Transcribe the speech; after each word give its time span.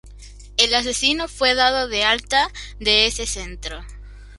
El 0.57 0.73
asesino 0.73 1.27
fue 1.27 1.53
dado 1.53 1.87
de 1.87 2.03
alta 2.03 2.49
de 2.79 3.05
ese 3.05 3.27
centro. 3.27 3.83